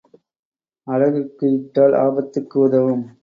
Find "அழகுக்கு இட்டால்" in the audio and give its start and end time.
0.87-1.95